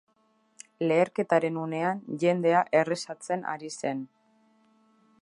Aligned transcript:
Leherketen 0.89 1.59
unean 1.65 2.01
jendea 2.25 2.65
errezatzen 2.83 3.49
ari 3.55 3.75
zen. 3.83 4.03